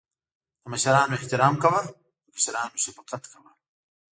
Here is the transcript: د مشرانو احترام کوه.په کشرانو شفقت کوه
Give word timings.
د 0.61 0.63
مشرانو 0.71 1.17
احترام 1.17 1.55
کوه.په 1.63 1.89
کشرانو 2.37 2.81
شفقت 2.83 3.23
کوه 3.31 3.51